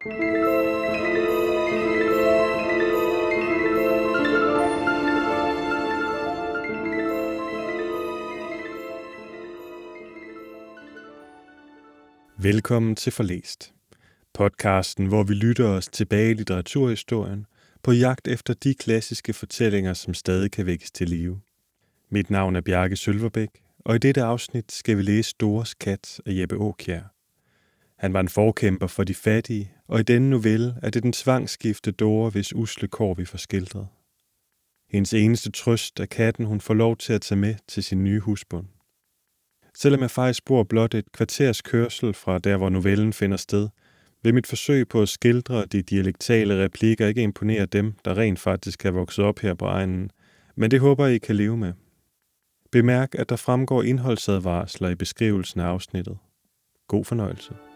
[0.00, 0.16] Velkommen
[12.96, 13.74] til Forlæst.
[14.34, 17.46] Podcasten, hvor vi lytter os tilbage i litteraturhistorien
[17.82, 21.40] på jagt efter de klassiske fortællinger, som stadig kan vækkes til live.
[22.10, 26.32] Mit navn er Bjarke Sølverbæk, og i dette afsnit skal vi læse Stores Kat af
[26.34, 27.14] Jeppe Åkjær.
[27.96, 31.90] Han var en forkæmper for de fattige, og i denne novelle er det den tvangsskifte
[31.90, 33.86] Dora, hvis usle kår vi får skildret.
[34.90, 38.20] Hendes eneste trøst er katten, hun får lov til at tage med til sin nye
[38.20, 38.66] husbund.
[39.74, 43.68] Selvom jeg faktisk bor blot et kvarters kørsel fra der, hvor novellen finder sted,
[44.22, 48.84] vil mit forsøg på at skildre de dialektale replikker ikke imponere dem, der rent faktisk
[48.84, 50.10] er vokset op her på egnen,
[50.56, 51.72] men det håber jeg, I kan leve med.
[52.72, 56.18] Bemærk, at der fremgår indholdsadvarsler i beskrivelsen af afsnittet.
[56.88, 57.67] God fornøjelse.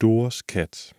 [0.00, 0.92] Dores kat.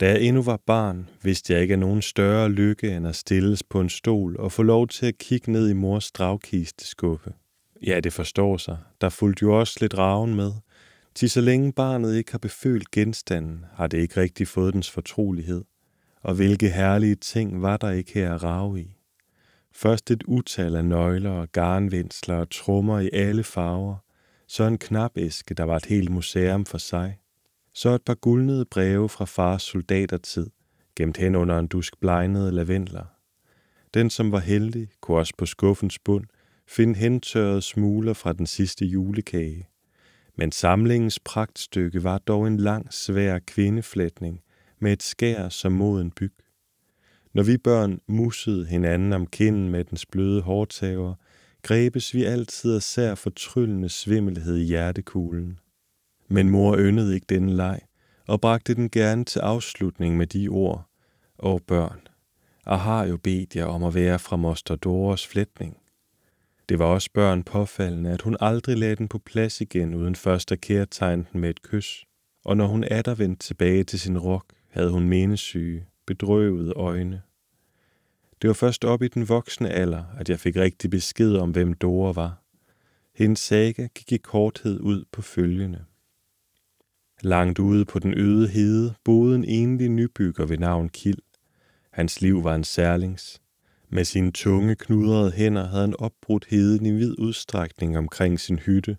[0.00, 3.62] Da jeg endnu var barn, vidste jeg ikke af nogen større lykke end at stilles
[3.62, 7.32] på en stol og få lov til at kigge ned i mors dragkisteskuffe.
[7.86, 8.78] Ja, det forstår sig.
[9.00, 10.52] Der fulgte jo også lidt raven med.
[11.14, 15.64] Til så længe barnet ikke har befølt genstanden, har det ikke rigtig fået dens fortrolighed.
[16.22, 18.96] Og hvilke herlige ting var der ikke her at rave i.
[19.74, 23.96] Først et utal af nøgler og garnvindsler og trummer i alle farver.
[24.46, 27.18] Så en knapæske, der var et helt museum for sig
[27.74, 30.46] så et par guldnede breve fra fars soldatertid,
[30.96, 33.04] gemt hen under en dusk blegnede lavendler.
[33.94, 36.24] Den, som var heldig, kunne også på skuffens bund
[36.68, 39.68] finde hentørrede smuler fra den sidste julekage.
[40.36, 44.40] Men samlingens pragtstykke var dog en lang, svær kvindeflætning
[44.78, 46.32] med et skær som mod en byg.
[47.34, 51.14] Når vi børn mussede hinanden om kinden med dens bløde hårtaver,
[51.62, 55.58] grebes vi altid af sær fortryllende svimmelhed i hjertekuglen.
[56.32, 57.80] Men mor yndede ikke denne leg,
[58.26, 60.88] og bragte den gerne til afslutning med de ord,
[61.38, 62.00] Åh børn,
[62.66, 65.76] og har jo bedt jer om at være fra moster Doros flætning.
[66.68, 70.52] Det var også børn påfaldende, at hun aldrig lagde den på plads igen, uden først
[70.52, 72.04] at kærtegne den med et kys.
[72.44, 77.22] Og når hun atter vendte tilbage til sin rok, havde hun menesyge, bedrøvede øjne.
[78.42, 81.72] Det var først op i den voksne alder, at jeg fik rigtig besked om, hvem
[81.72, 82.42] Dora var.
[83.14, 85.84] Hendes saga gik i korthed ud på følgende.
[87.24, 91.18] Langt ude på den øde hede boede en enlig nybygger ved navn Kild.
[91.92, 93.40] Hans liv var en særlings.
[93.88, 98.96] Med sine tunge, knudrede hænder havde han opbrudt heden i vid udstrækning omkring sin hytte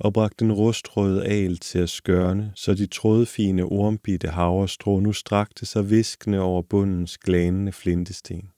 [0.00, 5.66] og bragt den rustrøde al til at skørne, så de trådfine ormbitte havrestrå nu strakte
[5.66, 8.48] sig viskende over bundens glanende flintesten.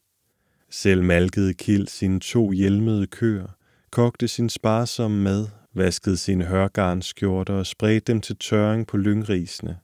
[0.70, 3.46] Selv malkede Kild sine to hjelmede køer,
[3.90, 9.78] kogte sin sparsomme mad vaskede sine hørgarnskjorter og spredte dem til tørring på lyngrisene.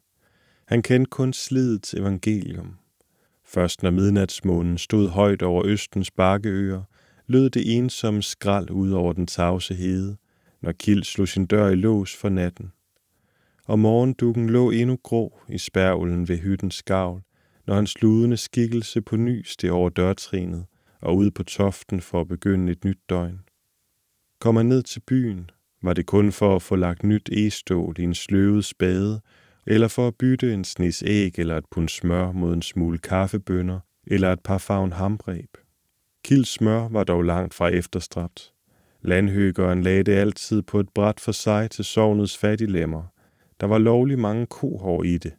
[0.67, 2.75] Han kendte kun slidets evangelium.
[3.45, 6.83] Først når midnatsmånen stod højt over Østens bakkeøer,
[7.27, 10.17] lød det ensomme skrald ud over den tavse hede,
[10.61, 12.73] når Kild slog sin dør i lås for natten.
[13.67, 17.23] Og morgendukken lå endnu grå i spærvlen ved hyttens skavl,
[17.67, 20.65] når hans ludende skikkelse på ny steg over dørtrinet
[21.01, 23.41] og ud på toften for at begynde et nyt døgn.
[24.41, 25.51] Kom han ned til byen,
[25.83, 29.21] var det kun for at få lagt nyt egestål i en sløvet spade,
[29.67, 33.81] eller for at bytte en snis æg eller et pund smør mod en smule kaffebønner
[34.07, 35.57] eller et par favn hambreb?
[36.25, 38.53] Kilds smør var dog langt fra efterstræbt.
[39.03, 43.03] Landhøgeren lagde det altid på et bræt for sig til sovnets fattiglemmer.
[43.61, 45.33] Der var lovlig mange kohår i det,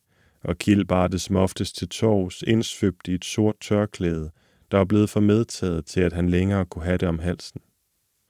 [0.43, 4.31] og Kild bar det som oftest til torvs indsvøbt i et sort tørklæde,
[4.71, 7.61] der var blevet for medtaget til, at han længere kunne have det om halsen.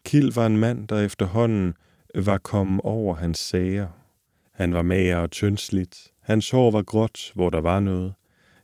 [0.06, 1.74] Kild var en mand, der efterhånden
[2.16, 3.88] var kommet over hans sager.
[4.52, 6.12] Han var mager og tyndsligt.
[6.22, 8.14] Hans hår var gråt, hvor der var noget.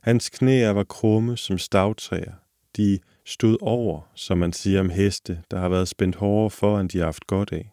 [0.00, 2.32] Hans knæer var krumme som stavtræer.
[2.76, 6.88] De stod over, som man siger om heste, der har været spændt hårdere for, end
[6.88, 7.72] de har haft godt af.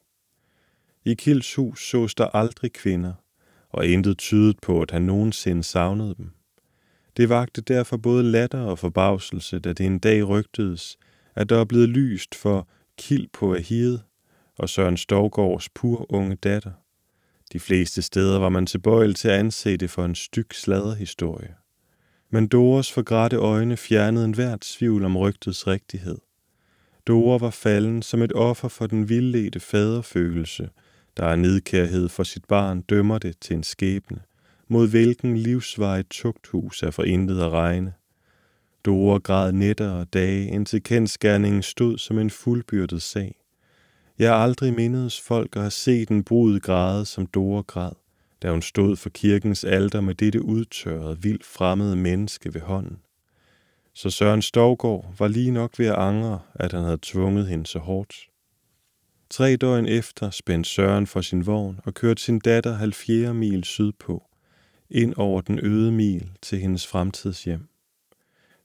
[1.06, 3.14] I Kilds hus sås der aldrig kvinder,
[3.70, 6.32] og intet tydet på, at han nogensinde savnede dem.
[7.18, 10.98] Det vagte derfor både latter og forbavselse, da det en dag rygtedes,
[11.36, 12.68] at der er blevet lyst for
[12.98, 14.02] Kild på Ahide,
[14.58, 16.72] og Søren Stovgårds pur unge datter.
[17.54, 21.56] De fleste steder var man tilbøjelig til at anse det for en styg sladderhistorie.
[22.30, 26.18] Men Doras forgrætte øjne fjernede enhver tvivl om rygtets rigtighed.
[27.08, 30.70] Dora var falden som et offer for den vildledte faderfølelse,
[31.18, 34.20] der er nedkærhed for sit barn dømmer det til en skæbne,
[34.68, 37.94] mod hvilken livsvej tugthus er for intet at regne.
[38.86, 43.36] Dora græd nætter og dage, indtil kendskærningen stod som en fuldbyrdet sag.
[44.20, 47.92] Jeg har aldrig mindedes folk at have set en brud græde, som Dora græd,
[48.42, 52.98] da hun stod for kirkens alter med dette udtørrede, vildt fremmede menneske ved hånden.
[53.94, 57.80] Så Søren Stovgård var lige nok ved at angre, at han havde tvunget hende så
[57.80, 58.16] hårdt.
[59.30, 64.24] Tre døgn efter spændte Søren for sin vogn og kørte sin datter 70 mil sydpå,
[64.90, 67.68] ind over den øde mil til hendes fremtidshjem.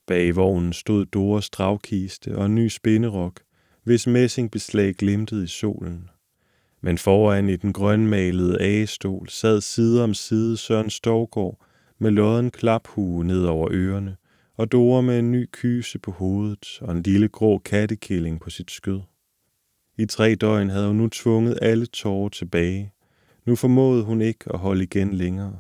[0.07, 3.41] Bag vognen stod Doras dragkiste og en ny spinderok,
[3.85, 6.11] hvis messingbeslag glimtede i solen.
[6.81, 11.65] Men foran i den grønmalede agestol sad side om side Søren Storgård
[11.99, 14.17] med lodden klaphue ned over ørerne,
[14.57, 18.71] og Dora med en ny kyse på hovedet og en lille grå kattekilling på sit
[18.71, 19.01] skød.
[19.99, 22.93] I tre døgn havde hun nu tvunget alle tårer tilbage.
[23.47, 25.59] Nu formåede hun ikke at holde igen længere.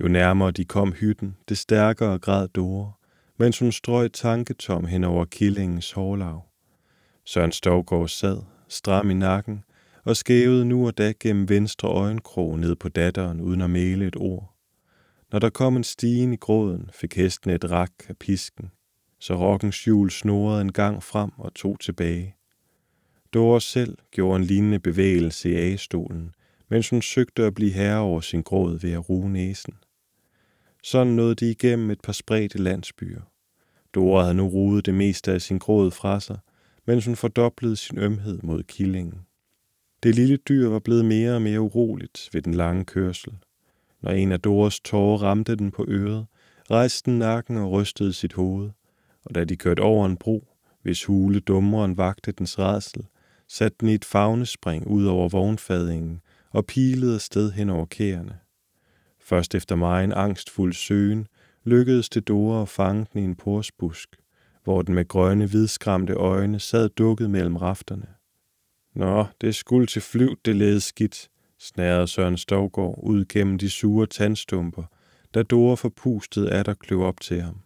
[0.00, 2.92] Jo nærmere de kom hytten, det stærkere græd Dora,
[3.38, 6.49] mens hun strøg tanketom hen over killingens hårlav.
[7.32, 9.64] Søren Stovgaard sad, stram i nakken,
[10.04, 14.16] og skævede nu og da gennem venstre øjenkrog ned på datteren uden at male et
[14.16, 14.54] ord.
[15.32, 18.70] Når der kom en stigen i gråden, fik hesten et rak af pisken,
[19.18, 22.36] så rokkens hjul snorede en gang frem og tog tilbage.
[23.34, 26.34] Dora selv gjorde en lignende bevægelse i A-stolen,
[26.68, 29.74] mens hun søgte at blive herre over sin gråd ved at ruge næsen.
[30.82, 33.20] Sådan nåede de igennem et par spredte landsbyer.
[33.94, 36.38] Dora havde nu ruet det meste af sin gråd fra sig,
[36.86, 39.20] mens hun fordoblede sin ømhed mod killingen.
[40.02, 43.32] Det lille dyr var blevet mere og mere uroligt ved den lange kørsel.
[44.02, 46.26] Når en af Doras tårer ramte den på øret,
[46.70, 48.70] rejste den nakken og rystede sit hoved,
[49.24, 50.48] og da de kørte over en bro,
[50.82, 53.06] hvis hule dummeren vagte dens redsel,
[53.48, 58.38] satte den i et fagnespring ud over vognfadingen og pilede sted hen over kæerne.
[59.20, 61.26] Først efter mig en angstfuld søgen,
[61.64, 64.16] lykkedes det Dora at fange den i en porsbusk,
[64.70, 68.06] hvor den med grønne, hvidskramte øjne sad dukket mellem rafterne.
[68.94, 71.28] Nå, det skulle til flyv, det led skidt,
[71.58, 74.82] snærede Søren Stovgård ud gennem de sure tandstumper,
[75.34, 77.60] da Dora forpustet af der kløv op til ham.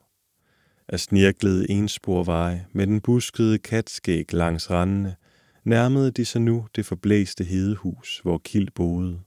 [0.89, 5.17] Af snirklede ensporveje med den buskede katskæg langs randene,
[5.65, 9.21] nærmede de sig nu det forblæste hedehus, hvor Kild boede.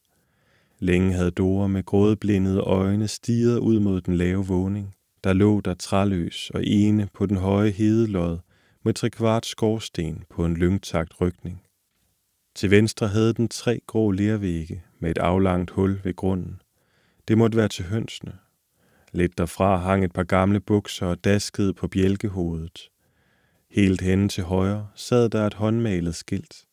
[0.80, 4.97] Længe havde Dora med grådblindede øjne stiget ud mod den lave våning.
[5.24, 8.40] Der lå der træløs og ene på den høje hedelod
[8.84, 11.62] med trekvart skorsten på en lyngtagt rykning.
[12.56, 16.62] Til venstre havde den tre grå lervægge med et aflangt hul ved grunden.
[17.28, 18.34] Det måtte være til hønsene.
[19.12, 22.90] Lidt derfra hang et par gamle bukser og daskede på bjælkehovedet.
[23.72, 26.66] Helt henne til højre sad der et håndmalet skilt.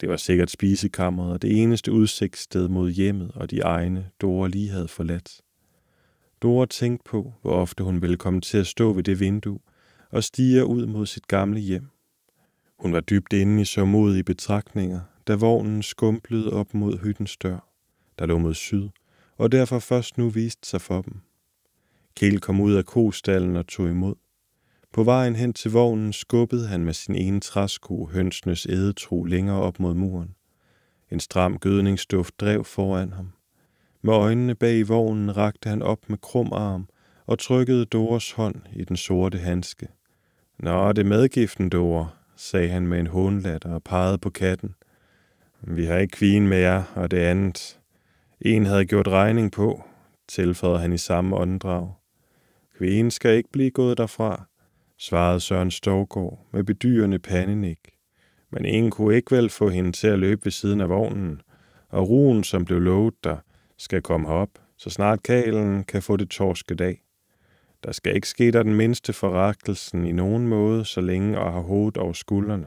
[0.00, 4.70] Det var sikkert spisekammeret og det eneste udsigtssted mod hjemmet og de egne, Dora lige
[4.70, 5.40] havde forladt.
[6.42, 9.58] Dora tænkte på, hvor ofte hun ville komme til at stå ved det vindue
[10.10, 11.86] og stige ud mod sit gamle hjem.
[12.78, 17.68] Hun var dybt inde i så modige betragtninger, da vognen skumplede op mod hyttens dør,
[18.18, 18.88] der lå mod syd,
[19.36, 21.20] og derfor først nu viste sig for dem.
[22.16, 24.14] Kjell kom ud af kostallen og tog imod.
[24.92, 29.80] På vejen hen til vognen skubbede han med sin ene træsko hønsenes ædetro længere op
[29.80, 30.34] mod muren.
[31.10, 33.32] En stram gødningsduft drev foran ham.
[34.02, 36.88] Med øjnene bag i vognen rakte han op med krum arm
[37.26, 39.88] og trykkede Doras hånd i den sorte handske.
[40.58, 42.06] Nå, det er medgiften, Dora,
[42.36, 44.74] sagde han med en hånlatter og pegede på katten.
[45.60, 47.80] Vi har ikke kvien med jer, og det andet.
[48.40, 49.84] En havde gjort regning på,
[50.28, 51.92] tilføjede han i samme åndedrag.
[52.78, 54.46] Kvien skal ikke blive gået derfra
[55.02, 57.78] svarede Søren Storgård med bedyrende pandenik.
[58.50, 61.40] Men ingen kunne ikke vel få hende til at løbe ved siden af vognen,
[61.88, 63.36] og ruen, som blev lovet der,
[63.78, 67.02] skal komme op, så snart kalen kan få det torske dag.
[67.84, 71.60] Der skal ikke ske der den mindste forrettelsen i nogen måde, så længe og har
[71.60, 72.66] hovedet over skuldrene.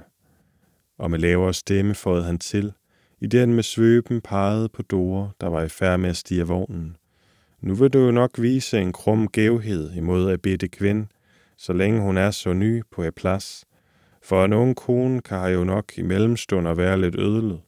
[0.97, 2.73] Og med lavere stemme fåede han til,
[3.21, 6.97] i den med svøben pegede på Dore, der var i færd med at stige vognen.
[7.61, 11.07] Nu vil du jo nok vise en krum gævhed imod at bede kvinde,
[11.57, 13.65] så længe hun er så ny på et plads.
[14.23, 17.61] For en ung kone kan jo nok i mellemstunder være lidt ødelet.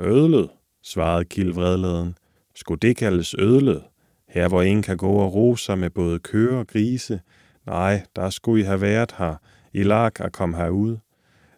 [0.00, 0.50] Ødelet,
[0.82, 2.14] svarede Kild vredladen.
[2.60, 3.82] Skulle det kaldes ødlet?
[4.28, 7.20] Her hvor ingen kan gå og rose sig med både køer og grise.
[7.66, 9.34] Nej, der skulle I have været her.
[9.72, 10.96] I lag at komme herud.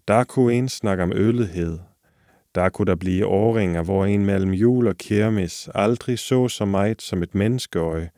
[0.08, 1.78] Der kunne en snakke om ødelighed.
[2.54, 7.02] Der kunne der blive åringer, hvor en mellem jul og kermis aldrig så så meget
[7.02, 8.10] som et menneskeøje.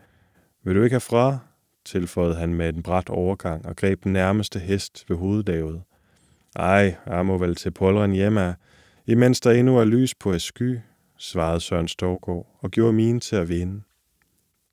[0.64, 1.38] Vil du ikke fra?
[1.84, 5.82] tilføjede han med en bræt overgang og greb den nærmeste hest ved hoveddaget.
[6.56, 8.54] Ej, jeg må vel til polren hjemme,
[9.06, 10.78] imens der endnu er lys på et sky,
[11.24, 13.82] svarede Søren Storgård og gjorde mine til at vinde.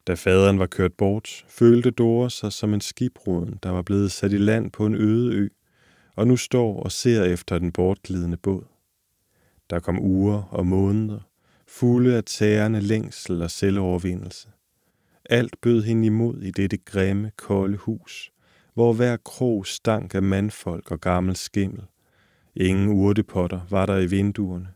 [0.07, 4.33] Da faderen var kørt bort, følte Dora sig som en skibruden, der var blevet sat
[4.33, 5.47] i land på en øde ø,
[6.15, 8.63] og nu står og ser efter den bortglidende båd.
[9.69, 11.19] Der kom uger og måneder,
[11.67, 14.49] fulde af tærende længsel og selvovervindelse.
[15.29, 18.31] Alt bød hende imod i dette grimme, kolde hus,
[18.73, 21.83] hvor hver krog stank af mandfolk og gammel skimmel.
[22.55, 24.67] Ingen urtepotter var der i vinduerne.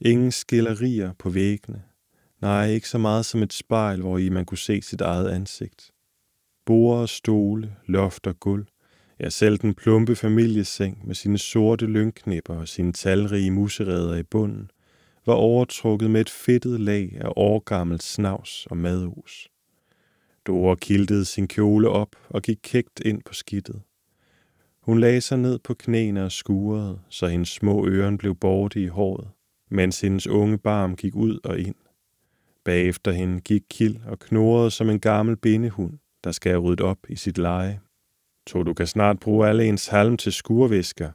[0.00, 1.82] Ingen skillerier på væggene.
[2.40, 5.90] Nej, ikke så meget som et spejl, hvor i man kunne se sit eget ansigt.
[6.66, 8.66] Borde og stole, loft og gulv.
[9.20, 14.70] Ja, selv den plumpe familieseng med sine sorte lynknipper og sine talrige musereder i bunden,
[15.26, 19.48] var overtrukket med et fedtet lag af årgammelt snavs og madhus.
[20.46, 23.82] Dora kiltede sin kjole op og gik kægt ind på skidtet.
[24.82, 28.86] Hun lagde sig ned på knæene og skurede, så hendes små øren blev borte i
[28.86, 29.28] håret,
[29.70, 31.74] mens hendes unge barm gik ud og ind.
[32.64, 36.98] Bagefter hende gik Kild og knurrede som en gammel bindehund, der skal have ryddet op
[37.08, 37.80] i sit leje.
[38.48, 41.10] Så du kan snart bruge alle ens halm til skurvisker,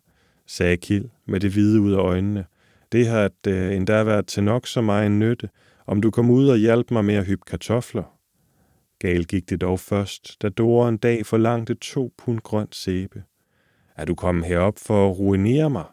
[0.48, 2.46] sagde Kild med det hvide ud af øjnene.
[2.92, 5.50] Det har at, øh, endda været til nok så meget en nytte,
[5.88, 8.16] om du kom ud og hjalp mig med at hyppe kartofler.
[9.00, 13.24] Gal gik det dog først, da Dora en dag forlangte to pund grønt sæbe.
[13.96, 15.86] Er du kommet herop for at ruinere mig?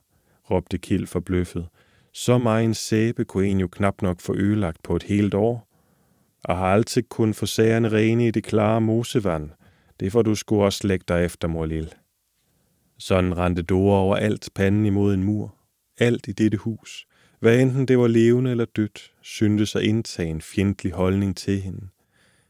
[0.51, 1.69] råbte Kild forbløffet.
[2.13, 5.69] Så meget en sæbe kunne en jo knap nok få ødelagt på et helt år.
[6.45, 9.51] Og har altid kun få sagerne rene i det klare mosevand.
[10.01, 11.91] Det får du sgu også lægge dig efter, mor lille.
[12.99, 15.55] Sådan rendte Dora over alt panden imod en mur.
[15.99, 17.07] Alt i dette hus,
[17.41, 21.89] hvad enten det var levende eller dødt, syntes at indtage en fjendtlig holdning til hende–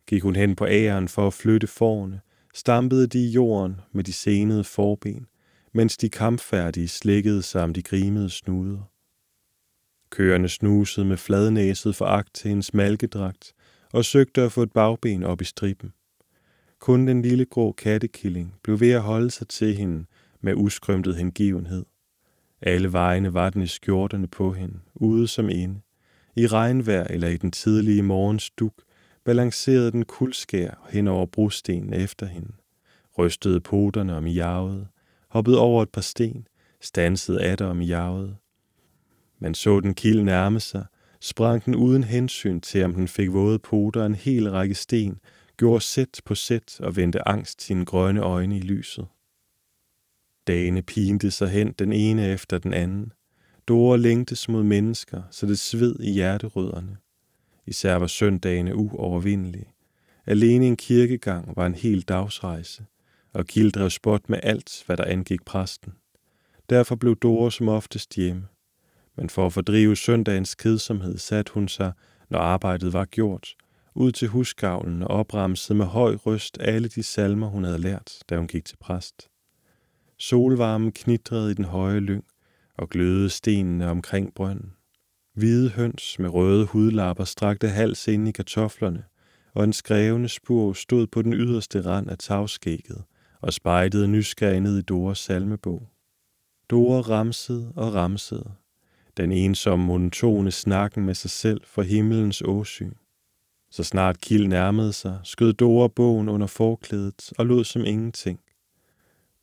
[0.07, 2.21] gik hun hen på æren for at flytte forne,
[2.55, 5.27] stampede de i jorden med de senede forben,
[5.75, 8.92] mens de kampfærdige slikkede sig om de grimede snuder.
[10.13, 13.53] Køerne snusede med fladnæset foragt til hendes malkedragt
[13.93, 15.93] og søgte at få et bagben op i striben.
[16.79, 20.05] Kun den lille grå kattekilling blev ved at holde sig til hende
[20.41, 21.85] med uskrømtet hengivenhed.
[22.63, 25.81] Alle vejene var den i skjorterne på hende, ude som inde.
[26.37, 28.75] I regnvejr eller i den tidlige morgens duk,
[29.25, 32.53] balancerede den kuldskær hen over brostenen efter hende,
[33.19, 34.87] rystede poterne om miavede,
[35.29, 36.47] hoppede over et par sten,
[36.81, 38.37] stansede atter om miavede.
[39.43, 40.87] Man så den kild nærme sig,
[41.21, 45.19] sprang den uden hensyn til, om den fik våde poter en hel række sten,
[45.57, 49.07] gjorde sæt på sæt og vendte angst sine grønne øjne i lyset.
[50.47, 53.13] Dagene pinte sig hen den ene efter den anden.
[53.69, 56.97] Dore længtes mod mennesker, så det sved i hjerterødderne.
[57.67, 59.73] Især var søndagene uovervindelige.
[60.27, 62.85] Alene en kirkegang var en hel dagsrejse,
[63.33, 65.93] og Kild drev spot med alt, hvad der angik præsten.
[66.71, 68.47] Derfor blev Dore som oftest hjemme.
[69.17, 71.93] Men for at fordrive søndagens kedsomhed satte hun sig,
[72.31, 73.55] når arbejdet var gjort,
[73.95, 78.37] ud til husgavlen og opremsede med høj røst alle de salmer, hun havde lært, da
[78.37, 79.29] hun gik til præst.
[80.19, 82.25] Solvarmen knitrede i den høje lyng
[82.79, 84.73] og glødede stenene omkring brønden.
[85.35, 89.05] Hvide høns med røde hudlapper strakte hals ind i kartoflerne,
[89.55, 93.05] og en skrevne spur stod på den yderste rand af tavskægget
[93.41, 95.89] og spejtede nysgerrig ned i Doras salmebog.
[96.71, 98.53] Dora ramsede og ramsede,
[99.17, 102.93] den ensomme monotone snakken med sig selv for himmelens åsyn.
[103.71, 108.41] Så snart Kild nærmede sig, skød Dora bogen under forklædet og lod som ingenting.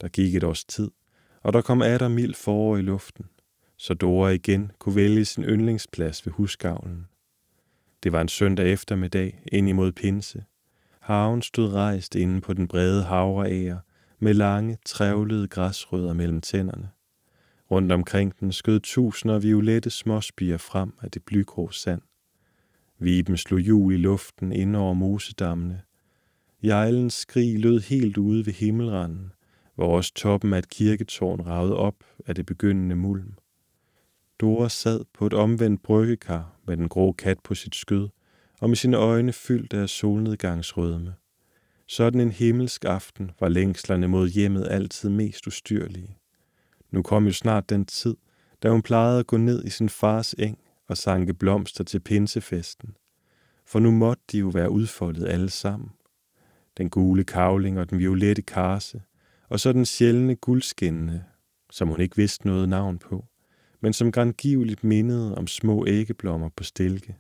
[0.01, 0.91] Der gik et års tid,
[1.43, 3.25] og der kom atter mild forår i luften
[3.79, 7.07] så Dora igen kunne vælge sin yndlingsplads ved husgavlen.
[8.03, 10.43] Det var en søndag eftermiddag ind imod pinse.
[11.01, 13.77] Haven stod rejst inde på den brede havreager
[14.19, 16.89] med lange, trævlede græsrødder mellem tænderne.
[17.71, 22.01] Rundt omkring den skød tusinder af violette småspiger frem af det blygrå sand.
[22.99, 25.81] Viben slog jul i luften ind over mosedammene.
[26.63, 29.31] Jejlens skrig lød helt ude ved himmelranden,
[29.75, 33.33] hvor også toppen af et kirketårn ragede op af det begyndende mulm.
[34.39, 38.09] Dora sad på et omvendt bryggekar med den grå kat på sit skød,
[38.61, 41.13] og med sine øjne fyldt af solnedgangsrødme.
[41.87, 46.18] Sådan en himmelsk aften var længslerne mod hjemmet altid mest ustyrlige.
[46.91, 48.15] Nu kom jo snart den tid,
[48.63, 52.95] da hun plejede at gå ned i sin fars eng og sanke blomster til pinsefesten.
[53.65, 55.89] For nu måtte de jo være udfoldet alle sammen.
[56.77, 59.01] Den gule kavling og den violette karse,
[59.49, 61.23] og så den sjældne guldskinnende,
[61.71, 63.25] som hun ikke vidste noget navn på
[63.81, 67.17] men som grangiveligt mindede om små æggeblommer på stilke.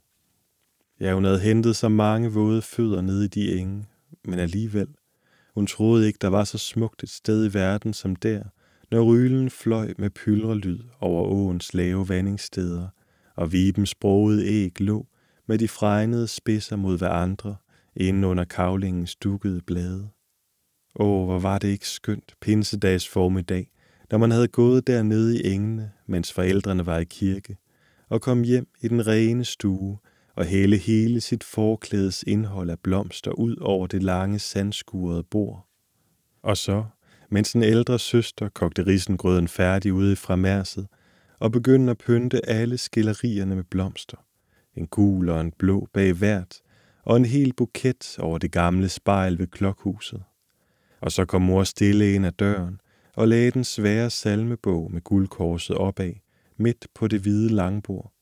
[0.99, 3.85] Ja, hun havde hentet så mange våde fødder nede i de enge,
[4.25, 4.87] men alligevel,
[5.53, 8.43] hun troede ikke, der var så smukt et sted i verden som der,
[8.91, 12.87] når rylen fløj med pylrelyd over åens lave vandingssteder,
[13.35, 15.07] og vibens brogede æg lå
[15.47, 17.55] med de fregnede spidser mod hverandre
[17.95, 20.09] inde under kavlingens dukkede blade.
[20.95, 23.71] Åh, hvor var det ikke skønt pinsedags formiddag,
[24.11, 27.57] når man havde gået dernede i engene, mens forældrene var i kirke,
[28.09, 29.97] og kom hjem i den rene stue
[30.35, 35.67] og hælde hele sit forklædes indhold af blomster ud over det lange sandskurede bord.
[36.43, 36.83] Og så,
[37.29, 40.87] mens en ældre søster kogte risengrøden færdig ude fra mærset,
[41.39, 44.17] og begyndte at pynte alle skillerierne med blomster.
[44.75, 46.61] En gul og en blå bag hvert,
[47.03, 50.23] og en hel buket over det gamle spejl ved klokhuset.
[51.01, 52.79] Og så kom mor stille ind ad døren
[53.15, 56.13] og lagde den svære salmebog med guldkorset opad,
[56.57, 58.13] midt på det hvide langbord.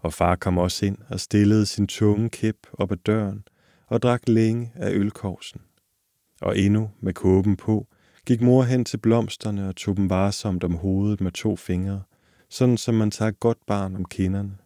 [0.00, 3.44] Og far kom også ind og stillede sin tunge kæp op ad døren
[3.86, 5.60] og drak længe af ølkorsen.
[6.40, 7.86] Og endnu med kåben på,
[8.28, 12.02] gik mor hen til blomsterne og tog dem varsomt om hovedet med to fingre,
[12.48, 14.56] sådan som man tager godt barn om kinderne.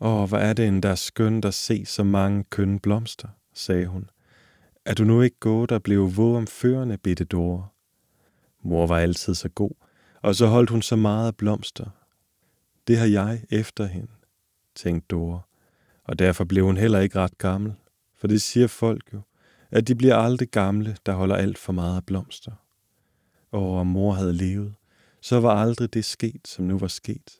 [0.00, 4.10] Åh, hvor er det endda skønt at se så mange kønne blomster, sagde hun.
[4.84, 7.66] Er du nu ikke gået og blev våg om førende, bitte Dore?
[8.62, 9.74] Mor var altid så god,
[10.22, 11.90] og så holdt hun så meget af blomster.
[12.86, 14.12] Det har jeg efter hende,
[14.74, 15.40] tænkte Dore,
[16.04, 17.74] og derfor blev hun heller ikke ret gammel,
[18.16, 19.20] for det siger folk jo,
[19.70, 22.52] at de bliver aldrig gamle, der holder alt for meget af blomster.
[23.52, 24.74] Og om mor havde levet,
[25.20, 27.30] så var aldrig det sket, som nu var sket,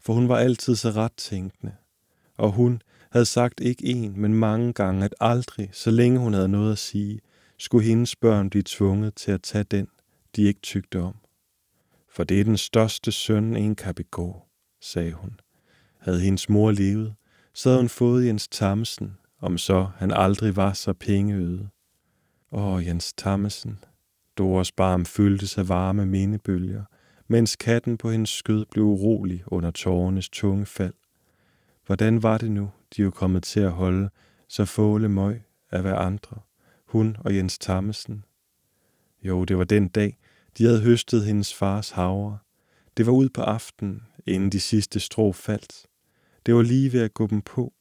[0.00, 1.72] for hun var altid så ret tænkende,
[2.36, 6.48] og hun havde sagt ikke en, men mange gange, at aldrig, så længe hun havde
[6.48, 7.20] noget at sige,
[7.58, 9.88] skulle hendes børn blive tvunget til at tage den,
[10.36, 11.14] de ikke tygte om.
[12.08, 14.42] For det er den største søn, en kan begå,
[14.80, 15.40] sagde hun.
[15.98, 17.14] Havde hendes mor levet,
[17.54, 21.68] så havde hun fået Jens Thamsen, om så han aldrig var så pengeøde.
[22.52, 23.78] Åh, Jens Thamsen,
[24.40, 26.84] Doras barm fyldte sig varme mindebølger,
[27.28, 30.94] mens katten på hendes skød blev urolig under tårernes tunge fald.
[31.86, 34.10] Hvordan var det nu, de var kommet til at holde
[34.48, 36.36] så fåle møg af hver andre,
[36.86, 38.24] hun og Jens Tammesen?
[39.22, 40.18] Jo, det var den dag,
[40.58, 42.38] de havde høstet hendes fars havre.
[42.96, 45.86] Det var ud på aftenen, inden de sidste strå faldt.
[46.46, 47.72] Det var lige ved at gå dem på,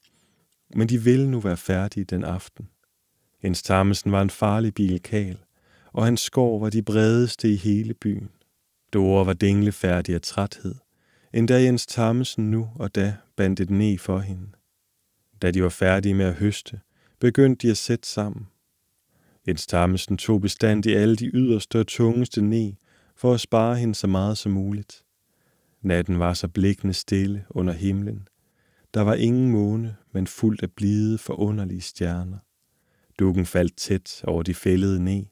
[0.75, 2.69] men de ville nu være færdige den aften.
[3.43, 5.37] Jens Tammesen var en farlig bilkal,
[5.93, 8.29] og hans skår var de bredeste i hele byen.
[8.93, 10.75] Dora var dinglefærdig af træthed,
[11.33, 14.47] endda Jens Thammesen nu og da bandt et ned for hende.
[15.41, 16.79] Da de var færdige med at høste,
[17.19, 18.47] begyndte de at sætte sammen.
[19.47, 20.41] Jens Thammesen tog
[20.85, 22.75] i alle de yderste og tungeste ne,
[23.15, 25.03] for at spare hende så meget som muligt.
[25.81, 28.27] Natten var så blikkende stille under himlen.
[28.93, 32.37] Der var ingen måne, men fuldt af blide, forunderlige stjerner.
[33.19, 35.25] Dukken faldt tæt over de fældede ned,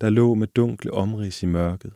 [0.00, 1.92] der lå med dunkle omrids i mørket.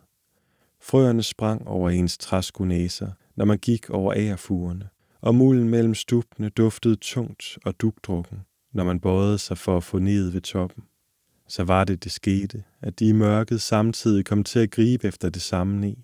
[0.81, 4.89] Frøerne sprang over ens træskunæser, når man gik over agerfugerne,
[5.21, 8.39] og mulden mellem stupene duftede tungt og dugdrukken,
[8.73, 10.85] når man bøjede sig for at få ned ved toppen.
[11.49, 15.31] Så var det, det skete, at de i mørket samtidig kom til at gribe efter
[15.31, 15.97] det samme ne.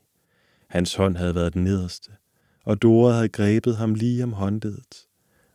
[0.69, 2.11] Hans hånd havde været den nederste,
[2.65, 5.07] og Dora havde grebet ham lige om håndledet.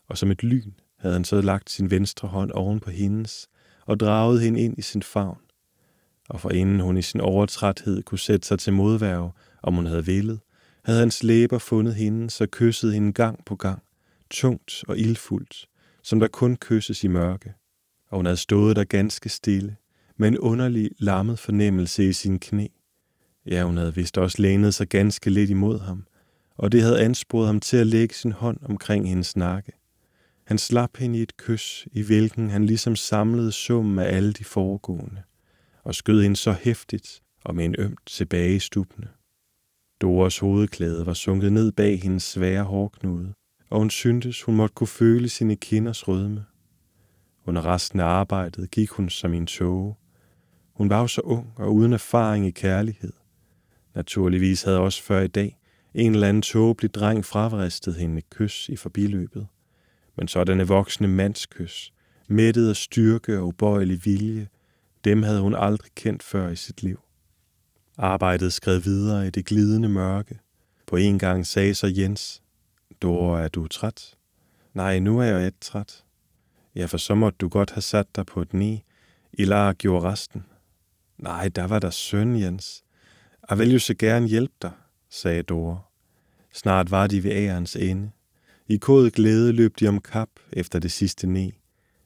[0.07, 3.47] Og som et lyn havde han så lagt sin venstre hånd oven på hendes
[3.85, 5.44] og draget hende ind i sin favn.
[6.29, 9.31] Og for inden hun i sin overtræthed kunne sætte sig til modværge,
[9.63, 10.39] om hun havde villet,
[10.83, 13.81] havde hans læber fundet hende, så kyssede hende gang på gang,
[14.29, 15.65] tungt og ildfuldt,
[16.03, 17.53] som der kun kysses i mørke.
[18.09, 19.75] Og hun havde stået der ganske stille,
[20.17, 22.67] med en underlig lammet fornemmelse i sin knæ.
[23.45, 26.05] Ja, hun havde vist også lænet sig ganske lidt imod ham,
[26.57, 29.71] og det havde ansporet ham til at lægge sin hånd omkring hendes nakke.
[30.43, 34.43] Han slap hende i et kys, i hvilken han ligesom samlede summen af alle de
[34.43, 35.21] foregående,
[35.85, 39.07] og skød hende så hæftigt og med en ømt tilbage i stupene.
[40.01, 43.33] Doras hovedklæde var sunket ned bag hendes svære hårknude,
[43.69, 46.45] og hun syntes, hun måtte kunne føle sine kinders rødme.
[47.45, 49.95] Under resten af arbejdet gik hun som en tåge.
[50.73, 53.13] Hun var jo så ung og uden erfaring i kærlighed.
[53.95, 55.57] Naturligvis havde også før i dag
[55.93, 59.47] en eller anden tåbelig dreng fravristet hende et kys i forbiløbet.
[60.17, 61.93] Men sådanne voksne mandskys,
[62.27, 64.47] mættet af styrke og ubøjelig vilje,
[65.05, 66.99] dem havde hun aldrig kendt før i sit liv.
[67.97, 70.39] Arbejdet skred videre i det glidende mørke.
[70.87, 72.41] På en gang sagde så Jens,
[73.01, 74.15] Dora, er du træt?
[74.73, 76.03] Nej, nu er jeg et træt.
[76.75, 78.83] Ja, for så måtte du godt have sat dig på et ni.
[79.33, 80.45] Ilar gjorde resten.
[81.17, 82.83] Nej, der var der søn, Jens.
[83.49, 84.71] Jeg vil jo så gerne hjælpe dig,
[85.09, 85.77] sagde Dora.
[86.53, 88.11] Snart var de ved ærens ende.
[88.67, 91.51] I kod glæde løb de om kap efter det sidste ne.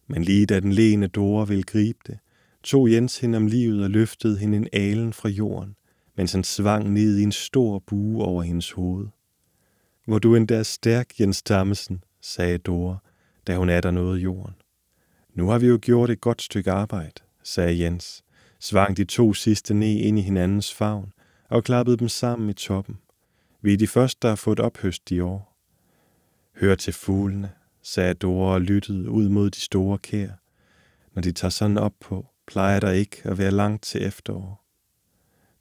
[0.08, 2.20] Men lige da den lene Dora ville gribe det,
[2.64, 5.76] tog Jens hende om livet og løftede hende en alen fra jorden,
[6.18, 9.08] mens han svang ned i en stor bue over hendes hoved.
[10.06, 12.98] Hvor du endda er stærk, Jens Tammesen, sagde Dora,
[13.48, 14.56] da hun er der noget jorden.
[15.34, 18.24] Nu har vi jo gjort et godt stykke arbejde, sagde Jens,
[18.60, 21.14] svang de to sidste ned ind i hinandens favn
[21.50, 22.98] og klappede dem sammen i toppen.
[23.62, 25.58] Vi er de første, der har fået ophøst i år.
[26.56, 30.30] Hør til fuglene, sagde Dora og lyttede ud mod de store kær.
[31.14, 34.66] Når de tager sådan op på, plejer der ikke at være langt til efterår.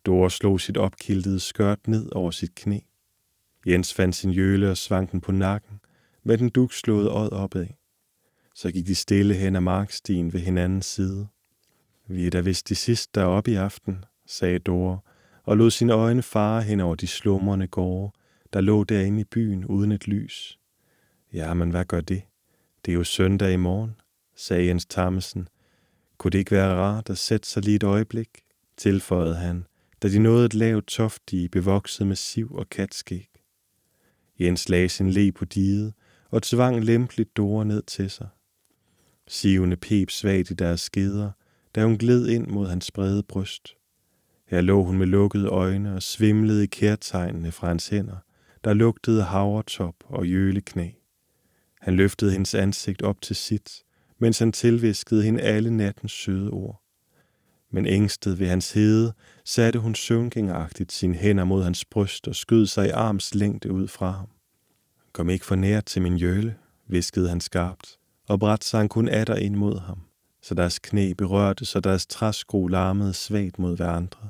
[0.07, 2.79] Dora slog sit opkiltede skørt ned over sit knæ.
[3.66, 5.81] Jens fandt sin jøle og svang den på nakken,
[6.22, 7.66] med den duk slået øjet opad.
[8.55, 11.27] Så gik de stille hen ad markstien ved hinandens side.
[12.07, 14.98] Vi er da vist de sidste op i aften, sagde Dora,
[15.42, 18.12] og lod sine øjne fare hen over de slumrende gårde,
[18.53, 20.59] der lå derinde i byen uden et lys.
[21.33, 22.22] Ja, men hvad gør det?
[22.85, 23.96] Det er jo søndag i morgen,
[24.37, 25.48] sagde Jens Thammesen.
[26.18, 28.28] Kunne det ikke være rart at sætte sig lige et øjeblik?
[28.76, 29.64] tilføjede han,
[30.02, 33.28] da de nåede et lavt toftige bevokset med siv og katskæg.
[34.40, 35.94] Jens lagde sin le på diget
[36.31, 38.28] og tvang lempeligt Dora ned til sig.
[39.28, 41.31] Sivene pep svagt i deres skeder,
[41.74, 43.74] da hun gled ind mod hans brede bryst.
[44.46, 48.16] Her lå hun med lukkede øjne og svimlede i kærtegnene fra hans hænder,
[48.64, 50.90] der lugtede havretop og jøleknæ.
[51.81, 53.85] Han løftede hendes ansigt op til sit,
[54.18, 56.83] mens han tilviskede hende alle nattens søde ord.
[57.70, 59.12] Men ængstet ved hans hede,
[59.44, 63.88] satte hun søvngængeragtigt sine hænder mod hans bryst og skød sig i arms længde ud
[63.88, 64.28] fra ham.
[65.12, 69.37] Kom ikke for nær til min jøle, viskede han skarpt, og bræt sang kun atter
[69.37, 69.98] ind mod ham,
[70.42, 74.28] så deres knæ berørte, så deres træsko larmede svagt mod hverandre.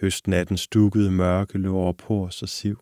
[0.00, 2.78] Høstnatten stukkede mørke lå over pors og siv.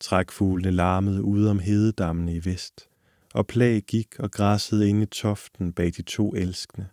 [0.00, 2.88] Trækfuglene larmede ude om hededammene i vest,
[3.36, 6.86] og plag gik og græssede ind i toften bag de to elskende.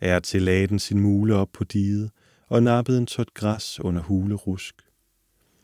[0.00, 2.10] Er til lagde den sin mule op på diget
[2.48, 4.74] og nappede en tot græs under hulerusk.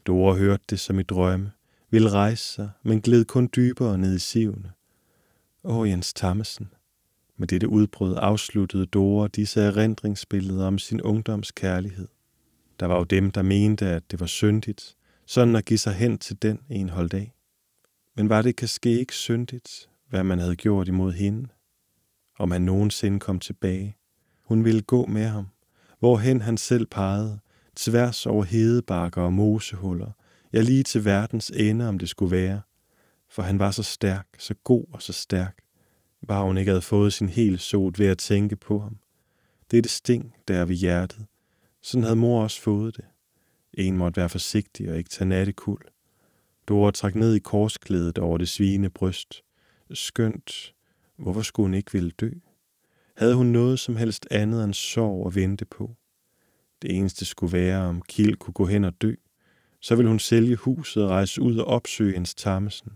[0.06, 1.52] Dora hørte det som i drømme,
[1.90, 4.72] ville rejse sig, men gled kun dybere ned i sivene.
[5.64, 6.68] Åh, Jens Tammesen.
[7.36, 12.08] Med dette udbrud afsluttede Dora disse erindringsbilleder om sin ungdoms kærlighed.
[12.80, 16.18] Der var jo dem, der mente, at det var syndigt, sådan at give sig hen
[16.18, 17.33] til den en dag.
[18.16, 21.48] Men var det kaske ikke syndigt, hvad man havde gjort imod hende?
[22.38, 23.96] Om han nogensinde kom tilbage.
[24.42, 25.46] Hun ville gå med ham,
[25.98, 27.38] hvorhen han selv pegede,
[27.76, 30.10] tværs over hedebakker og mosehuller,
[30.52, 32.60] ja lige til verdens ende, om det skulle være.
[33.28, 35.58] For han var så stærk, så god og så stærk.
[36.28, 38.98] Bare hun ikke havde fået sin helt sot ved at tænke på ham.
[39.70, 41.26] Det er det sting, der er ved hjertet.
[41.82, 43.04] Sådan havde mor også fået det.
[43.74, 45.80] En måtte være forsigtig og ikke tage nattekul.
[46.68, 49.42] Dora trak ned i korsklædet over det svigende bryst.
[49.92, 50.74] Skønt,
[51.16, 52.30] hvorfor skulle hun ikke ville dø?
[53.16, 55.96] Havde hun noget som helst andet end sorg at vente på?
[56.82, 59.14] Det eneste skulle være, om Kiel kunne gå hen og dø.
[59.80, 62.92] Så ville hun sælge huset og rejse ud og opsøge hendes Tammesen.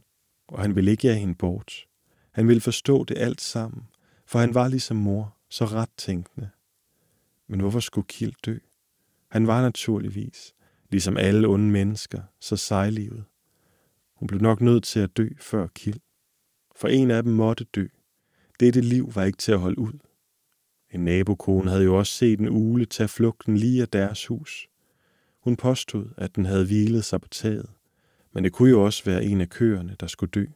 [0.48, 1.86] Og han ville ikke jage hende bort.
[2.32, 3.82] Han ville forstå det alt sammen,
[4.26, 6.50] for han var ligesom mor, så ret tænkende.
[7.48, 8.58] Men hvorfor skulle Kiel dø?
[9.28, 10.54] Han var naturligvis,
[10.90, 13.24] ligesom alle onde mennesker, så sejlivet.
[14.18, 16.00] Hun blev nok nødt til at dø før Kild.
[16.76, 17.86] For en af dem måtte dø.
[18.60, 19.98] Dette liv var ikke til at holde ud.
[20.90, 24.68] En nabokone havde jo også set en ule tage flugten lige af deres hus.
[25.40, 27.70] Hun påstod, at den havde hvilet sig på taget,
[28.32, 30.46] men det kunne jo også være en af køerne, der skulle dø,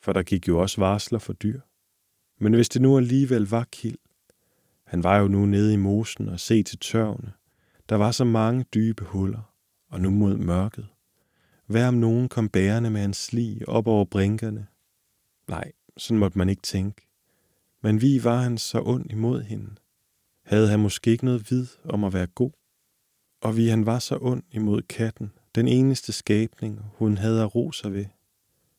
[0.00, 1.60] for der gik jo også varsler for dyr.
[2.40, 3.98] Men hvis det nu alligevel var Kild,
[4.84, 7.32] han var jo nu nede i mosen og se til tørvene,
[7.88, 9.52] der var så mange dybe huller,
[9.88, 10.86] og nu mod mørket.
[11.66, 14.66] Hvad om nogen kom bærende med en sli op over brinkerne?
[15.48, 17.08] Nej, sådan måtte man ikke tænke.
[17.82, 19.70] Men vi var han så ond imod hende.
[20.42, 22.50] Havde han måske ikke noget vid om at være god?
[23.40, 27.72] Og vi han var så ond imod katten, den eneste skabning, hun havde at ro
[27.72, 28.06] sig ved.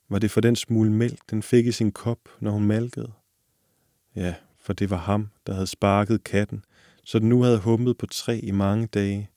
[0.09, 3.11] Var det for den smule mælk, den fik i sin kop, når hun malkede?
[4.15, 6.65] Ja, for det var ham, der havde sparket katten,
[7.03, 9.29] så den nu havde humpet på træ i mange dage.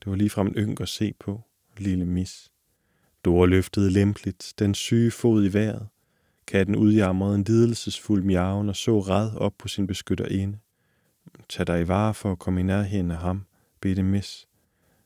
[0.00, 1.42] Det var ligefrem en ynk at se på,
[1.78, 2.50] lille mis.
[3.26, 5.86] Dora løftede lempeligt den syge fod i vejret.
[6.46, 10.58] Katten udjamrede en lidelsesfuld miaven og så red op på sin beskytterinde.
[11.48, 13.44] Tag dig i vare for at komme i nærheden af ham,
[13.80, 14.48] bedte mis.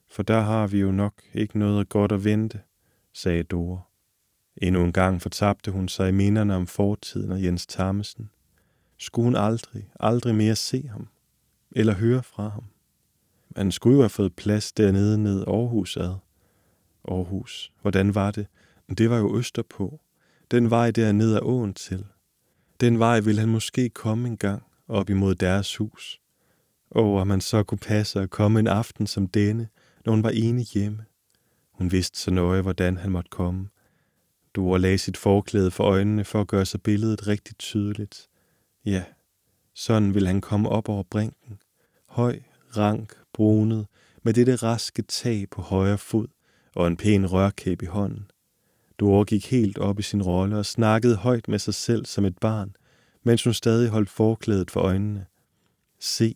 [0.09, 2.61] For der har vi jo nok ikke noget godt at vente,
[3.12, 3.80] sagde Dora.
[4.56, 8.30] Endnu en gang fortabte hun sig i minderne om fortiden og Jens Thammesen.
[8.98, 11.09] Skulle hun aldrig, aldrig mere se ham?
[11.72, 12.64] eller høre fra ham.
[13.56, 16.14] Man skulle jo have fået plads dernede ned Aarhus ad.
[17.08, 18.46] Aarhus, hvordan var det?
[18.98, 20.00] Det var jo østerpå.
[20.50, 22.06] Den vej der ned ad åen til.
[22.80, 26.20] Den vej ville han måske komme en gang op imod deres hus.
[26.90, 29.68] Og at man så kunne passe at komme en aften som denne,
[30.04, 31.04] når hun var ene hjemme.
[31.72, 33.68] Hun vidste så nøje, hvordan han måtte komme.
[34.54, 38.28] Dora lagde sit forklæde for øjnene for at gøre sig billedet rigtig tydeligt.
[38.84, 39.04] Ja,
[39.74, 41.58] Sådan vil han komme op over brinken.
[42.06, 42.40] Høj,
[42.76, 43.86] rank, brunet,
[44.22, 46.26] med dette raske tag på højre fod
[46.74, 48.30] og en pæn rørkæb i hånden.
[48.98, 52.38] Dora gik helt op i sin rolle og snakkede højt med sig selv som et
[52.38, 52.76] barn,
[53.22, 55.26] mens hun stadig holdt forklædet for øjnene.
[56.00, 56.35] Se,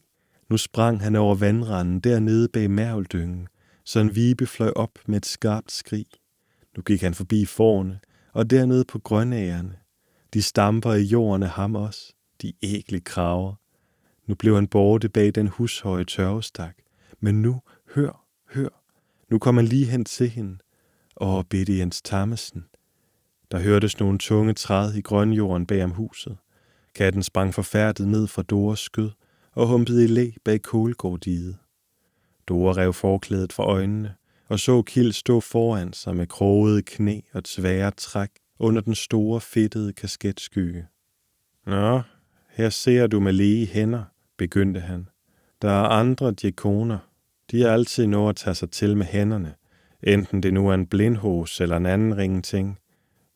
[0.50, 3.48] nu sprang han over vandranden dernede bag mærveldyngen,
[3.84, 6.06] så en vibe fløj op med et skarpt skrig.
[6.76, 8.00] Nu gik han forbi forne,
[8.32, 9.76] og dernede på grønægerne.
[10.34, 13.54] De stamper i jorden af ham også, de ægle kraver.
[14.26, 16.76] Nu blev han borte bag den hushøje tørvestak.
[17.20, 17.60] Men nu,
[17.94, 18.83] hør, hør.
[19.34, 20.58] Nu kom han lige hen til hende.
[21.16, 22.64] Og Betty Jens Thammesen.
[23.50, 26.36] Der hørtes nogle tunge træd i grønjorden bag om huset.
[26.94, 29.10] Katten sprang forfærdet ned fra Doras skød
[29.52, 31.56] og humpede i læ bag kålgårdiget.
[32.48, 34.14] Dora rev forklædet fra øjnene
[34.48, 39.40] og så Kild stå foran sig med krogede knæ og svære træk under den store
[39.40, 40.86] fedtede kasketskygge.
[41.66, 42.00] Nå,
[42.50, 44.04] her ser du med lige hænder,
[44.36, 45.08] begyndte han.
[45.62, 46.98] Der er andre djekoner.
[47.50, 49.54] De er altid noget at tage sig til med hænderne,
[50.02, 52.78] enten det nu er en blindhos eller en anden ringeting.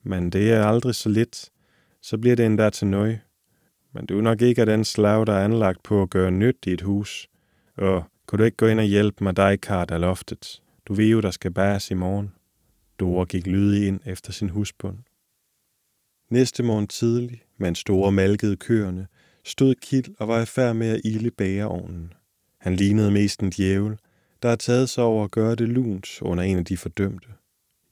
[0.03, 1.51] Men det er aldrig så lidt,
[2.03, 3.21] så bliver det endda til noget.
[3.93, 6.57] Men du er nok ikke af den slag, der er anlagt på at gøre nyt
[6.67, 7.29] i et hus.
[7.77, 10.63] Og kunne du ikke gå ind og hjælpe mig dig, kart af loftet?
[10.87, 12.33] Du ved jo, der skal bæres i morgen.
[13.01, 14.99] Dora gik lydig ind efter sin husbund.
[16.31, 19.07] Næste morgen tidlig, mens store malkede køerne,
[19.45, 22.13] stod Kit og var i færd med at ilde bageovnen.
[22.69, 23.99] Han lignede mest en djævel,
[24.43, 27.29] der har taget sig over at gøre det lunt under en af de fordømte.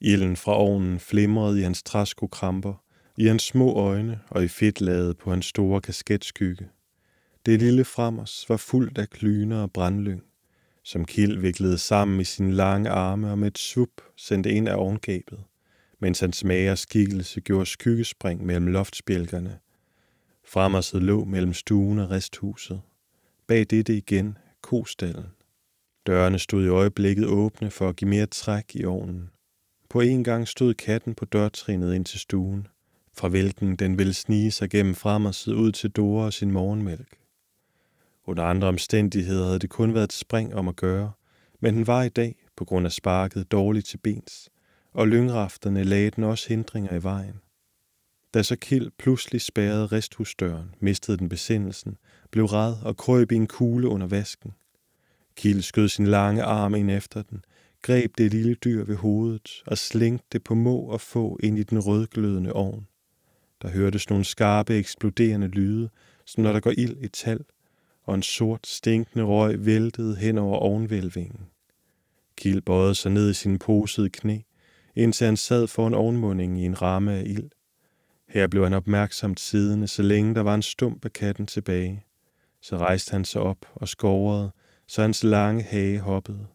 [0.01, 2.83] Ilden fra ovnen flimrede i hans træskokramper,
[3.17, 6.69] i hans små øjne og i fedtlaget på hans store kasketskygge.
[7.47, 10.23] Det lille fremmers var fuldt af klyner og brandlyng,
[10.83, 14.75] som Kil viklede sammen i sine lange arme og med et svup sendte ind af
[14.77, 15.39] ovngabet,
[16.01, 19.59] mens hans mager skikkelse gjorde skyggespring mellem loftspjælkerne.
[20.45, 22.81] Fremmerset lå mellem stuen og resthuset.
[23.47, 25.27] Bag dette igen kostallen.
[26.07, 29.31] Dørene stod i øjeblikket åbne for at give mere træk i ovnen.
[29.89, 32.67] På en gang stod katten på dørtrinet ind til stuen,
[33.13, 37.19] fra hvilken den ville snige sig gennem fremmerset ud til Dora og sin morgenmælk.
[38.25, 41.13] Under andre omstændigheder havde det kun været et spring om at gøre,
[41.61, 44.51] men den var i dag, på grund af sparket, dårligt til bens,
[44.93, 47.41] og lyngrafterne lagde den også hindringer i vejen.
[48.35, 51.97] Da så Kild pludselig spærrede resthusdøren, mistede den besindelsen,
[52.37, 54.53] blev red og krøb i en kugle under vasken.
[55.37, 57.45] Kild skød sin lange arm ind efter den,
[57.83, 61.63] greb det lille dyr ved hovedet og slængte det på må og få ind i
[61.63, 62.87] den rødglødende ovn.
[63.63, 65.89] Der hørtes nogle skarpe, eksploderende lyde,
[66.27, 67.45] som når der går ild i tal,
[68.03, 71.41] og en sort, stinkende røg væltede hen over ovnvælvingen.
[72.37, 74.39] Kiel bøjede sig ned i sin posede knæ,
[74.95, 77.51] indtil han sad foran ovnmundingen i en ramme af ild.
[78.29, 82.06] Her blev han opmærksomt siddende, så længe der var en stump af katten tilbage.
[82.67, 84.51] Så rejste han sig op og skovrede,
[84.87, 86.47] så hans lange hage hoppede.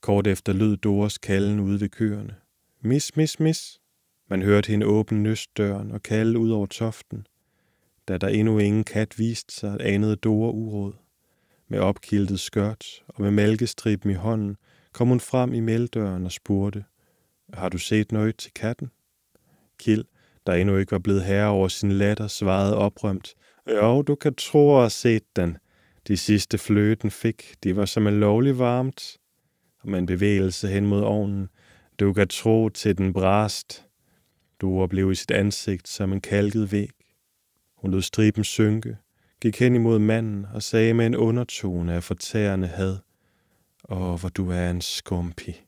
[0.00, 2.36] Kort efter lød Doras kalden ude ved køerne.
[2.80, 3.80] Mis, mis, mis.
[4.28, 7.26] Man hørte hende åbne nøstdøren og kalde ud over toften.
[8.08, 10.92] Da der endnu ingen kat viste sig, anede Dora uråd.
[11.68, 14.56] Med opkiltet skørt og med mælkestriben i hånden,
[14.92, 16.84] kom hun frem i meldøren og spurgte,
[17.52, 18.90] Har du set noget til katten?
[19.78, 20.04] Kild,
[20.46, 23.34] der endnu ikke var blevet herre over sin latter, svarede oprømt,
[23.68, 25.58] jo, du kan tro at have set den.
[26.08, 29.18] De sidste fløten fik, de var som en lovlig varmt.
[29.80, 31.48] Og med en bevægelse hen mod ovnen,
[32.00, 33.86] du kan tro til den brast.
[34.60, 36.90] Du blev i sit ansigt som en kalket væg.
[37.76, 38.96] Hun lod striben synke,
[39.40, 42.96] gik hen imod manden og sagde med en undertone af fortærende had,
[43.88, 45.62] Åh, hvor du er en skumpi.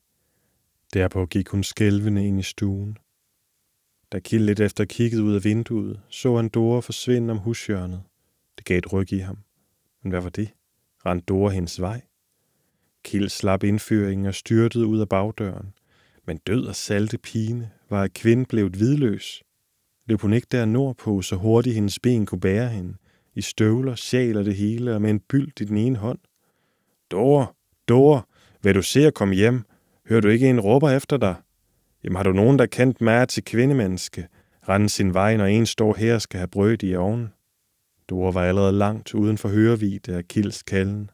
[0.95, 2.99] Derpå gik hun skælvende ind i stuen.
[4.15, 8.03] Da Kild lidt efter kiggede ud af vinduet, så han Dora forsvinde om hushjørnet.
[8.57, 9.39] Det gav et ryg i ham.
[10.03, 10.51] Men hvad var det?
[11.07, 12.01] Rendte Dora hendes vej?
[13.05, 15.73] Kild slap indføringen og styrtede ud af bagdøren.
[16.27, 19.43] Men død og salte pine var, at kvinden blev hvidløs.
[20.07, 22.95] Løb hun ikke der nordpå, så hurtigt hendes ben kunne bære hende,
[23.35, 26.19] i støvler, sjal og det hele, og med en byld i den ene hånd.
[27.11, 27.55] Dora,
[27.89, 28.27] Dora,
[28.63, 29.63] vil du se at komme hjem?
[30.09, 31.35] Hører du ikke en råber efter dig?
[32.05, 34.29] Jamen har du nogen, der kendt mig til kvindemenneske?
[34.69, 37.29] Rende sin vej, når en står her skal have brød i ovnen.
[38.09, 41.11] Dora var allerede langt uden for hørevidde af Kils kalden.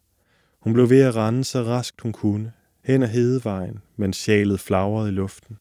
[0.61, 2.53] Hun blev ved at rende så raskt hun kunne,
[2.85, 5.57] hen ad hedevejen, mens sjalet flagrede i luften.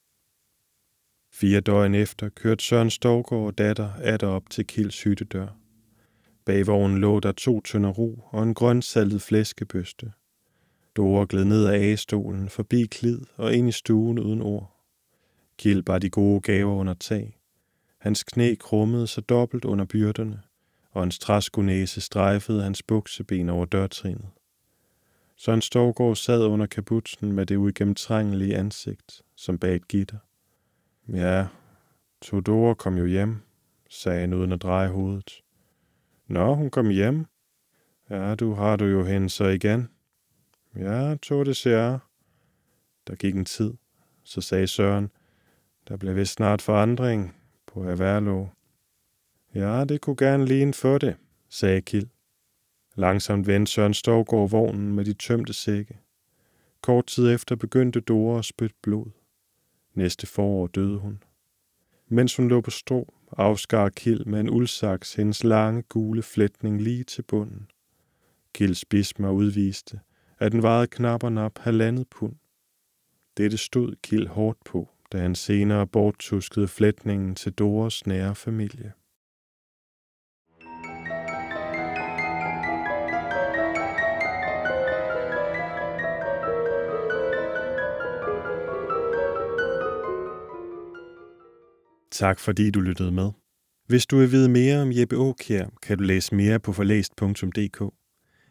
[1.33, 5.47] Fire døgn efter kørte Søren Storgård og datter atter op til Kils hyttedør.
[6.45, 10.11] Bag vognen lå der to tønder ro og en grønsaltet flæskebøste.
[10.95, 14.78] Dora gled ned af A-stolen, forbi Klid og ind i stuen uden ord.
[15.59, 17.39] Kil bar de gode gaver under tag.
[17.97, 20.41] Hans knæ krummede så dobbelt under byrderne,
[20.91, 24.29] og en træskunæse strejfede hans bukseben over dørtrinet.
[25.35, 30.17] Søren Storgård sad under kabutsen med det uigennemtrængelige ansigt, som bag et gitter.
[31.07, 31.47] Ja,
[32.21, 33.37] Todora kom jo hjem,
[33.89, 35.43] sagde han uden at dreje hovedet.
[36.27, 37.25] Nå, hun kom hjem.
[38.09, 39.89] Ja, du har du jo hende så igen.
[40.75, 41.99] Ja, tog det ser.
[43.07, 43.73] Der gik en tid.
[44.23, 45.09] Så sagde Søren,
[45.89, 47.35] der blev vist snart forandring
[47.67, 48.45] på Averlo.
[49.55, 51.15] Ja, det kunne gerne ligne for det,
[51.49, 52.09] sagde Kil.
[52.95, 55.99] Langsomt vendte Søren Storgård vognen med de tømte sække.
[56.81, 59.05] Kort tid efter begyndte Dora at spytte blod.
[59.93, 61.23] Næste forår døde hun.
[62.07, 67.03] Mens hun lå på strå, afskar Kil med en uldsaks hendes lange gule flætning lige
[67.03, 67.71] til bunden.
[68.53, 69.99] Kils bismer udviste,
[70.39, 72.35] at den vejede knap og nap halvandet pund.
[73.37, 78.93] Dette stod Kil hårdt på, da han senere borttuskede flætningen til Doras nære familie.
[92.11, 93.31] Tak fordi du lyttede med.
[93.87, 97.93] Hvis du vil vide mere om Jeppe Aukjær, kan du læse mere på forlæst.dk.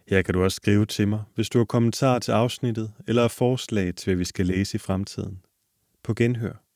[0.09, 3.95] Her kan du også skrive til mig, hvis du har kommentarer til afsnittet eller forslag
[3.95, 5.41] til, hvad vi skal læse i fremtiden.
[6.09, 6.68] På genhør.